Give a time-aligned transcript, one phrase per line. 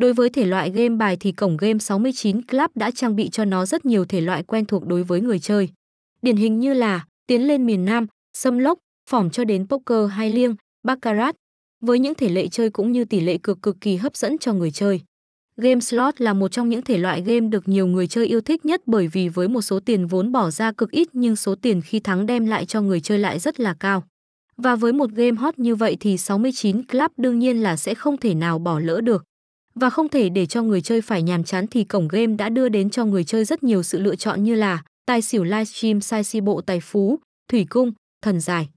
[0.00, 3.44] Đối với thể loại game bài thì cổng game 69 Club đã trang bị cho
[3.44, 5.68] nó rất nhiều thể loại quen thuộc đối với người chơi.
[6.22, 8.78] Điển hình như là Tiến lên miền Nam, Xâm lốc,
[9.10, 11.36] phỏm cho đến poker hay liêng, baccarat,
[11.80, 14.52] với những thể lệ chơi cũng như tỷ lệ cược cực kỳ hấp dẫn cho
[14.52, 15.00] người chơi.
[15.56, 18.64] Game slot là một trong những thể loại game được nhiều người chơi yêu thích
[18.64, 21.80] nhất bởi vì với một số tiền vốn bỏ ra cực ít nhưng số tiền
[21.82, 24.04] khi thắng đem lại cho người chơi lại rất là cao.
[24.56, 28.16] Và với một game hot như vậy thì 69 Club đương nhiên là sẽ không
[28.16, 29.24] thể nào bỏ lỡ được.
[29.80, 32.68] Và không thể để cho người chơi phải nhàm chán thì cổng game đã đưa
[32.68, 36.24] đến cho người chơi rất nhiều sự lựa chọn như là tài xỉu livestream sai
[36.24, 37.18] si bộ tài phú,
[37.52, 38.68] thủy cung, thần giải.